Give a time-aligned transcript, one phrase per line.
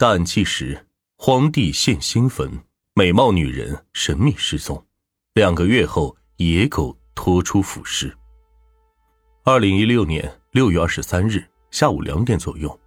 [0.00, 0.86] 大气时，
[1.18, 2.50] 荒地现新坟，
[2.94, 4.82] 美貌女人神秘失踪。
[5.34, 8.10] 两个月后，野狗拖出腐尸。
[9.44, 12.80] 二零一六年六月二十三日下午两点左右，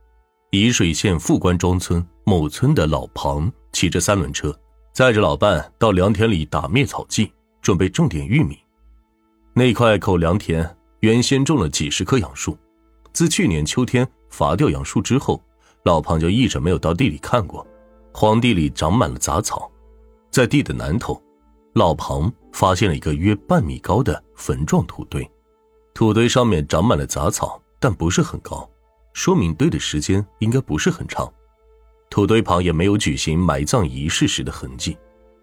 [0.49, 4.52] 沂水县富官庄村某村的老庞骑着三轮车，
[4.91, 8.57] 载着老伴到良田里打灭草剂，准备种点玉米。
[9.54, 10.68] 那块口粮田
[11.02, 12.57] 原先种了几十棵杨树，
[13.11, 15.39] 自去年秋天伐掉杨树之后。
[15.84, 17.65] 老庞就一直没有到地里看过，
[18.13, 19.69] 荒地里长满了杂草，
[20.32, 21.21] 在地的南头，
[21.73, 25.29] 老庞发现了一个约半米高的坟状土堆，
[25.93, 28.69] 土堆上面长满了杂草，但不是很高，
[29.11, 31.32] 说明堆的时间应该不是很长。
[32.09, 34.97] 土堆旁也没有举行埋葬仪式时的痕迹，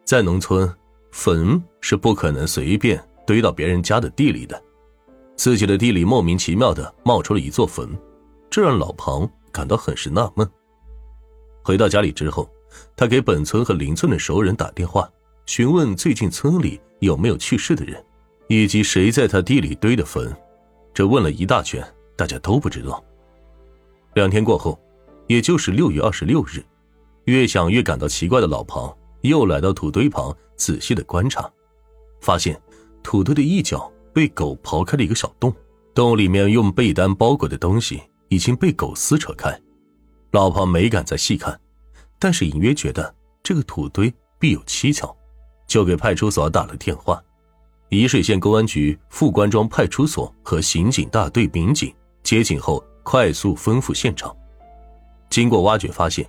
[0.05, 0.73] 在农村，
[1.11, 4.63] 坟是不可能随便堆到别人家的地里的，
[5.37, 7.87] 自己的地里莫名其妙的冒出了一座坟，
[8.49, 9.31] 这让老庞。
[9.51, 10.49] 感到很是纳闷。
[11.63, 12.51] 回到家里之后，
[12.97, 15.11] 他给本村和邻村的熟人打电话，
[15.47, 18.03] 询问最近村里有没有去世的人，
[18.49, 20.35] 以及谁在他地里堆的坟。
[20.95, 23.03] 这问了一大圈，大家都不知道。
[24.15, 24.79] 两天过后，
[25.29, 26.65] 也就是六月二十六日，
[27.25, 31.49] 越想越感到奇怪的老庞又来到土堆旁，仔细的观察，
[32.21, 32.61] 发现
[33.03, 35.55] 土堆的一角被狗刨开了一个小洞，
[35.95, 38.03] 洞里面用被单包裹的东西。
[38.31, 39.61] 已经被狗撕扯开，
[40.31, 41.61] 老庞没敢再细看，
[42.17, 45.15] 但是隐约觉得这个土堆必有蹊跷，
[45.67, 47.21] 就给派出所打了电话。
[47.89, 51.93] 沂水县公安局富官庄派出所和刑警大队民警
[52.23, 54.35] 接警后，快速奔赴现场。
[55.29, 56.25] 经过挖掘，发现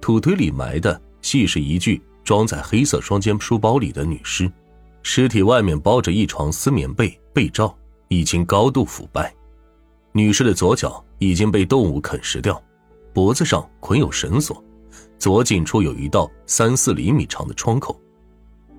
[0.00, 4.50] 土堆里埋的系是一具装在黑色双肩书包里的女尸，
[5.02, 7.76] 尸体外面包着一床丝棉被被罩，
[8.08, 9.34] 已经高度腐败。
[10.12, 12.62] 女尸的左脚已经被动物啃食掉，
[13.12, 14.62] 脖子上捆有绳索，
[15.18, 18.00] 左颈处有一道三四厘米长的创口，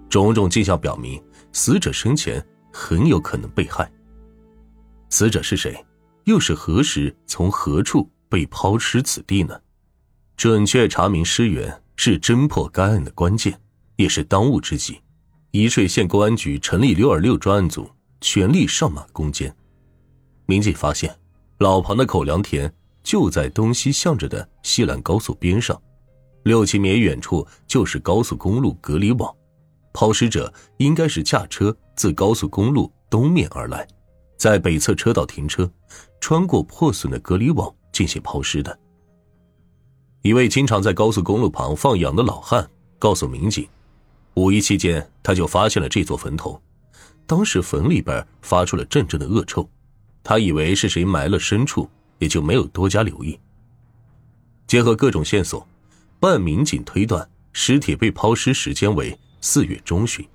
[0.09, 1.21] 种种迹象表明
[1.53, 3.89] 死者生前很有可能被害。
[5.09, 5.83] 死者是谁？
[6.25, 9.59] 又是何时从何处被抛尸此地呢？
[10.35, 13.59] 准确查明尸源是侦破该案的关键，
[13.95, 14.99] 也是当务之急。
[15.51, 19.55] 沂水县公安局成立六二六专案组，全力上马攻坚。
[20.45, 21.15] 民警发现。
[21.59, 22.71] 老庞的口粮田
[23.01, 25.81] 就在东西向着的西兰高速边上，
[26.43, 29.33] 六七米远处就是高速公路隔离网，
[29.93, 33.87] 抛尸者应该是驾车自高速公路东面而来，
[34.37, 35.69] 在北侧车道停车，
[36.19, 38.77] 穿过破损的隔离网进行抛尸的。
[40.21, 43.65] 一位经常在高速公路旁放羊的老汉告诉民警，
[44.33, 46.61] 五一期间他就发现了这座坟头，
[47.25, 49.69] 当时坟里边发出了阵阵的恶臭。
[50.27, 51.87] 他以为是谁埋了牲畜，
[52.17, 53.39] 也就没有多加留意。
[54.65, 55.65] 结合各种线索，
[56.19, 60.27] 办案民警推断尸体被抛尸时间为四月中旬。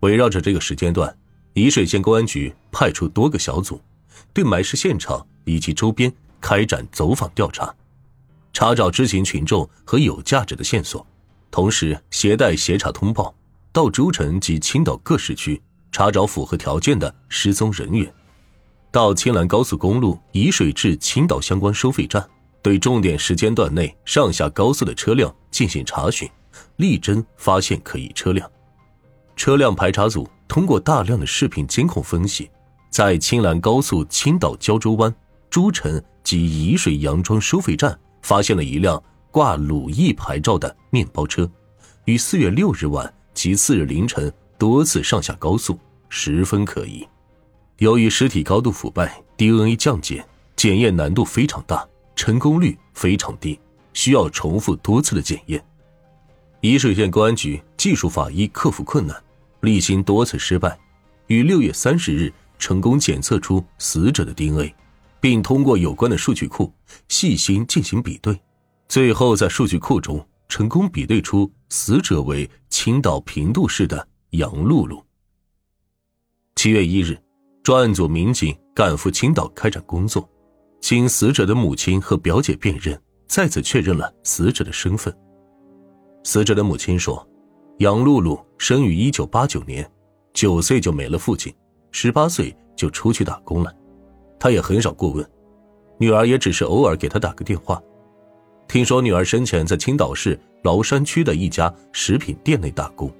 [0.00, 1.14] 围绕着这个时间段，
[1.52, 3.78] 沂水县公安局派出多个小组，
[4.32, 7.74] 对埋尸现场以及周边开展走访调查，
[8.54, 11.06] 查找知情群众和有价值的线索，
[11.50, 13.34] 同时携带协查通报
[13.72, 15.60] 到诸城及青岛各市区
[15.92, 18.10] 查找符合条件的失踪人员。
[18.90, 22.26] 到青兰高速公路沂水至青岛相关收费站，
[22.62, 26.28] 对重点时间段内上下高速的车辆进行查询，
[26.76, 28.50] 力争发现可疑车辆。
[29.36, 32.50] 车辆排查组通过大量的视频监控分析，
[32.88, 35.14] 在青兰高速青岛胶州湾、
[35.50, 41.46] 诸城及沂水杨庄收费站发现了一辆挂鲁艺牌照的面包车，
[42.06, 47.06] 于四月六日晚及次日凌晨多次上下高速，十分可疑。
[47.78, 50.26] 由于尸体高度腐败，DNA 降解
[50.56, 53.60] 检验难度非常大，成功率非常低，
[53.92, 55.62] 需要重复多次的检验。
[56.62, 59.22] 沂水县公安局技术法医克服困难，
[59.60, 60.78] 历经多次失败，
[61.26, 64.74] 于六月三十日成功检测出死者的 DNA，
[65.20, 66.72] 并通过有关的数据库
[67.08, 68.40] 细心进行比对，
[68.88, 75.04] 最后在数据库中成功比对出死者为青岛平度市的杨露露。
[76.54, 77.25] 七月一日。
[77.66, 80.24] 专案组民警赶赴青岛开展工作，
[80.80, 82.96] 经死者的母亲和表姐辨认，
[83.26, 85.12] 再次确认了死者的身份。
[86.22, 87.28] 死者的母亲说
[87.82, 89.84] ：“杨露露生于一九八九年，
[90.32, 91.52] 九岁就没了父亲，
[91.90, 93.74] 十八岁就出去打工了。
[94.38, 95.28] 她也很少过问，
[95.98, 97.82] 女儿也只是偶尔给她打个电话。
[98.68, 103.10] 听说女儿生前在青岛市崂山区的一家食品店内打工。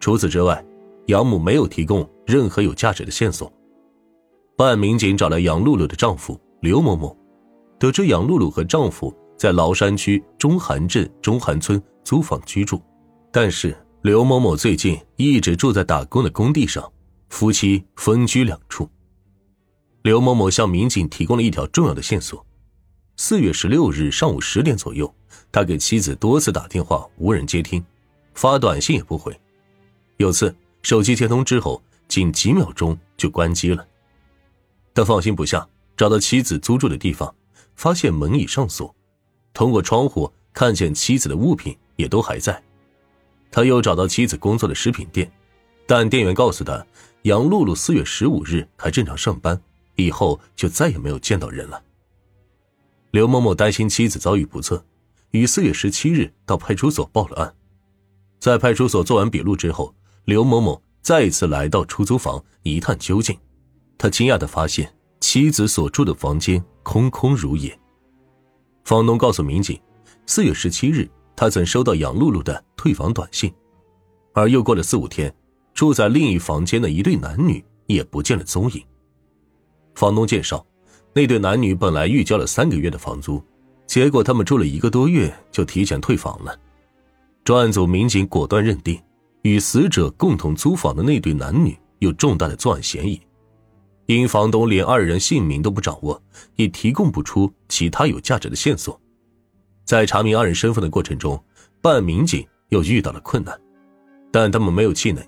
[0.00, 0.64] 除此之外。”
[1.06, 3.52] 杨母没有提供任何有价值的线索。
[4.56, 7.16] 办案民警找来杨露露的丈夫刘某某，
[7.78, 12.80] 得知杨露露和丈夫在崂山区中韩镇中韩村租房居住，
[13.32, 16.92] 但是刘某某最近一直住在打工的工地上，
[17.28, 18.88] 夫妻分居两处。
[20.02, 22.44] 刘某某向民警提供了一条重要的线索：
[23.16, 25.12] 四月十六日上午十点左右，
[25.50, 27.84] 他给妻子多次打电话，无人接听，
[28.34, 29.36] 发短信也不回。
[30.18, 31.80] 有次手机接通之后，
[32.12, 33.88] 仅几秒钟就关机了。
[34.92, 35.66] 他放心不下，
[35.96, 37.34] 找到妻子租住的地方，
[37.74, 38.94] 发现门已上锁。
[39.54, 42.62] 通过窗户看见妻子的物品也都还在。
[43.50, 45.32] 他又找到妻子工作的食品店，
[45.86, 46.86] 但店员告诉他，
[47.22, 49.58] 杨露露四月十五日还正常上班，
[49.96, 51.82] 以后就再也没有见到人了。
[53.12, 54.84] 刘某某担心妻子遭遇不测，
[55.30, 57.54] 于四月十七日到派出所报了案。
[58.38, 59.94] 在派出所做完笔录之后，
[60.26, 63.36] 刘某某再一次来到出租房一探究竟。
[63.98, 67.76] 他惊讶的发现，妻子所住的房间空空如也。
[68.84, 69.80] 房东告诉民警，
[70.26, 73.52] 四月十七日，他曾收到杨露露的退房短信，
[74.32, 75.32] 而又过了四五天，
[75.74, 78.82] 住在另一房间的一对男女也不见了踪影。
[79.94, 80.64] 房东介绍，
[81.12, 83.42] 那对男女本来预交了三个月的房租，
[83.86, 86.58] 结果他们住了一个多月就提前退房了。
[87.44, 89.00] 专案组民警果断认定，
[89.42, 93.20] 与死者共同租房的那对男女有重大的作案嫌疑。
[94.06, 96.20] 因房东连二人姓名都不掌握，
[96.56, 99.00] 也提供不出其他有价值的线索，
[99.84, 101.42] 在查明二人身份的过程中，
[101.80, 103.58] 办案民警又遇到了困难，
[104.32, 105.22] 但他们没有气馁，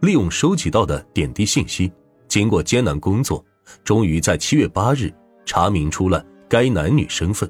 [0.00, 1.92] 利用收集到的点滴信息，
[2.26, 3.44] 经过艰难工作，
[3.84, 5.12] 终于在七月八日
[5.44, 7.48] 查明出了该男女身份，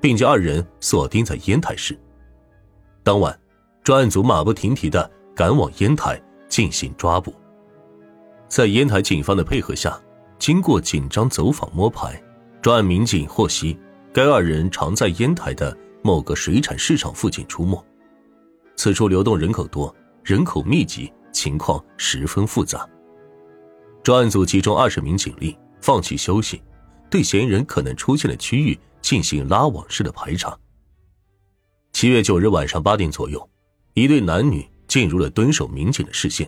[0.00, 1.98] 并将二人锁定在烟台市。
[3.02, 3.36] 当晚，
[3.82, 7.34] 专案组马不停蹄的赶往烟台进行抓捕，
[8.48, 10.00] 在烟台警方的配合下。
[10.38, 12.20] 经过紧张走访摸排，
[12.60, 13.78] 专案民警获悉，
[14.12, 17.80] 该二人常在烟台的某个水产市场附近出没。
[18.74, 19.94] 此处流动人口多，
[20.24, 22.84] 人口密集，情况十分复杂。
[24.02, 26.60] 专案组集中二十名警力，放弃休息，
[27.08, 30.58] 对嫌疑人可能出现的区域进行拉网式的排查。
[31.92, 33.48] 七月九日晚上八点左右，
[33.94, 36.46] 一对男女进入了蹲守民警的视线，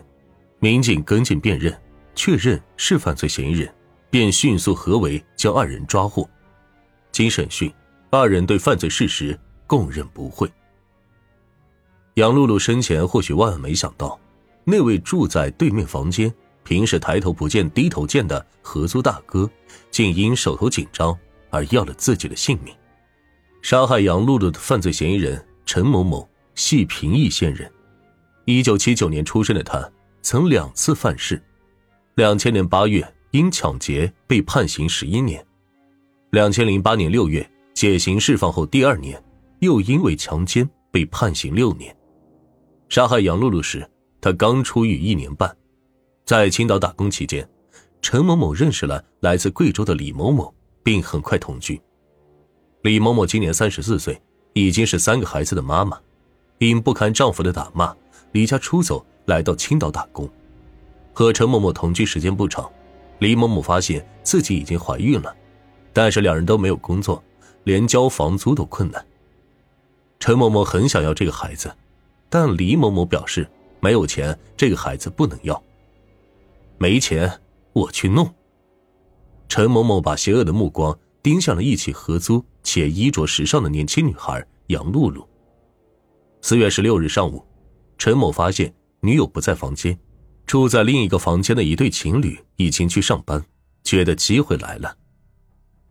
[0.59, 1.75] 民警跟进辨认，
[2.13, 3.67] 确认是犯罪嫌疑人。
[4.11, 6.29] 便迅速合围将二人抓获。
[7.11, 7.73] 经审讯，
[8.11, 10.47] 二人对犯罪事实供认不讳。
[12.13, 14.19] 杨露露生前或许万万没想到，
[14.63, 16.31] 那位住在对面房间、
[16.63, 19.49] 平时抬头不见低头见的合租大哥，
[19.89, 21.17] 竟因手头紧张
[21.49, 22.71] 而要了自己的性命。
[23.63, 27.69] 杀害杨露露的犯罪嫌疑人陈某某系平邑县人，
[28.45, 31.41] 一九七九年出生的他，曾两次犯事。
[32.15, 33.05] 两千年八月。
[33.31, 35.45] 因抢劫被判刑十一年，
[36.29, 39.21] 两千零八年六月解刑释放后，第二年
[39.59, 41.93] 又因为强奸被判刑六年。
[42.87, 43.85] 杀害杨露露时，
[44.21, 45.53] 他刚出狱一年半。
[46.23, 47.45] 在青岛打工期间，
[48.01, 51.81] 陈某某认识了来自贵州的李某某，并很快同居。
[52.83, 54.17] 李某某今年三十四岁，
[54.53, 55.99] 已经是三个孩子的妈妈，
[56.59, 57.93] 因不堪丈夫的打骂，
[58.35, 60.29] 离家出走，来到青岛打工。
[61.13, 62.69] 和陈某某同居时间不长。
[63.19, 65.33] 李某某发现自己已经怀孕了，
[65.93, 67.23] 但是两人都没有工作，
[67.63, 69.05] 连交房租都困难。
[70.19, 71.73] 陈某某很想要这个孩子，
[72.29, 75.63] 但李某某表示没有钱，这个孩子不能要。
[76.77, 77.39] 没钱，
[77.71, 78.29] 我去弄。
[79.47, 85.25] 陈某某把邪恶的目光盯向了一起合租且衣着时尚的年轻女孩杨露露。
[86.41, 87.41] 四月十六日上午，
[87.97, 89.97] 陈某发现女友不在房间。
[90.45, 93.43] 住在另一个房间的一对情侣已经去上班，
[93.83, 94.95] 觉得机会来了。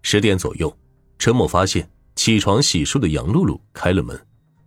[0.03, 0.73] 十点左右，
[1.19, 4.17] 陈某发现起床洗漱的杨露露开了门，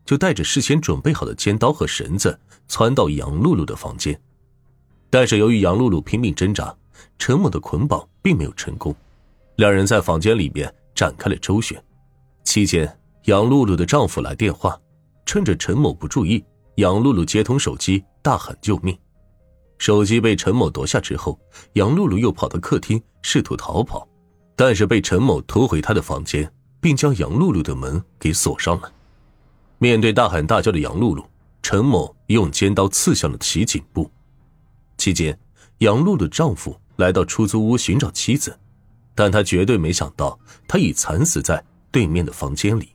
[0.03, 4.19] 就带着事先准备好的尖刀和绳子窜到杨露露的房间。
[5.09, 6.75] 但是由于杨露露拼命挣扎，
[7.17, 8.93] 陈某的捆绑并没有成功。
[9.55, 11.81] 两人在房间里面展开了周旋。
[12.43, 14.77] 期间，杨露露的丈夫来电话，
[15.25, 16.43] 趁着陈某不注意，
[16.77, 18.95] 杨露露接通手机，大喊救命。
[19.79, 21.39] 手机被陈某夺下之后，
[21.73, 24.07] 杨露露又跑到客厅试图逃跑，
[24.55, 28.91] 但是被陈某拖回他的房间，并将杨露露的门给锁上了。
[29.79, 31.25] 面对大喊大叫的杨露露，
[31.63, 34.11] 陈某用尖刀刺向了其颈部。
[34.99, 35.35] 期间，
[35.79, 38.55] 杨露的丈夫来到出租屋寻找妻子，
[39.15, 42.89] 但他绝对没想到，她已惨死在对面的房间里。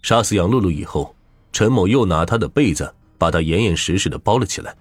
[0.00, 1.14] 杀死杨露露以后，
[1.54, 4.76] 陈某又拿她的被子把她严严实实的包了起来。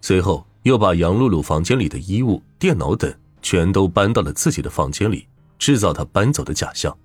[0.00, 5.26] 随后又把杨露露房间里的衣物、电脑等全都搬到了自己的房间里，
[5.58, 6.96] 制造他搬走的假象。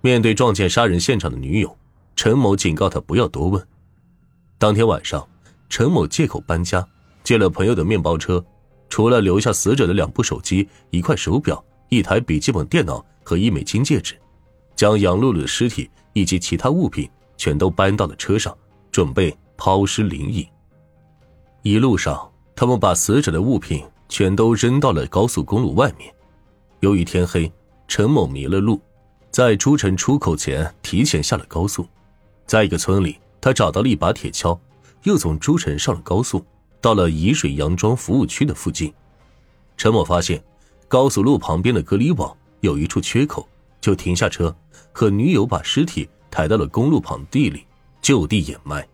[0.00, 1.76] 面对撞见杀人现场的女友，
[2.14, 3.66] 陈某警告他不要多问。
[4.58, 5.26] 当天晚上，
[5.68, 6.86] 陈某借口搬家，
[7.24, 8.42] 借了朋友的面包车，
[8.88, 14.16] 除了留下死者的两部手机、一块手表、一台笔记本电脑和一枚金戒指，
[14.76, 18.54] 将杨露露的尸体以及其他物品全都搬到了车上，
[18.92, 20.46] 准备抛尸灵隐。
[21.62, 26.14] 一路上，他们把死者的物品全都扔到了高速公路外面。
[26.80, 27.50] 由于天黑，
[27.86, 28.78] 陈某迷了路，
[29.30, 31.86] 在诸城出口前提前下了高速，
[32.44, 33.18] 在一个村里。
[33.40, 34.58] 他找到了一把铁锹，
[35.04, 36.44] 又从诸城上了高速，
[36.80, 38.92] 到了沂水杨庄服务区的附近。
[39.76, 40.42] 陈某发现
[40.88, 43.48] 高速路旁边的隔离网有一处缺口，
[43.80, 44.54] 就停下车，
[44.92, 47.66] 和女友把尸体抬到了公路旁地里，
[48.00, 48.86] 就地掩埋。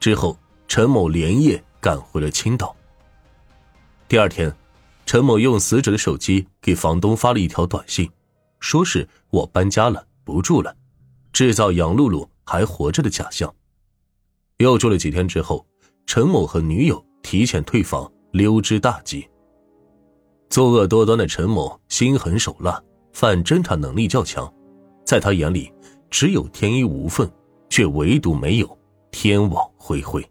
[0.00, 0.36] 之后，
[0.66, 2.74] 陈某连夜赶回了青岛。
[4.08, 4.54] 第二天，
[5.06, 8.10] 陈某用死者的手机给房东发了一条短信，
[8.60, 10.76] 说是我搬家了，不住了，
[11.32, 12.28] 制造杨露露。
[12.44, 13.54] 还活着的假象。
[14.58, 15.64] 又住了几天之后，
[16.06, 19.26] 陈某和女友提前退房，溜之大吉。
[20.50, 24.52] 作恶多端的陈某心狠手辣，反侦查能力较强，
[25.06, 25.72] 在他眼里
[26.12, 27.28] 只有天衣无缝，
[27.70, 28.78] 却唯独没有
[29.10, 30.22] 天网恢恢。